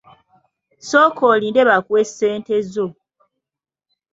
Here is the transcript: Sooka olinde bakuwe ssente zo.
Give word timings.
Sooka 0.89 1.21
olinde 1.33 1.61
bakuwe 1.69 2.01
ssente 2.09 2.55
zo. 2.73 2.87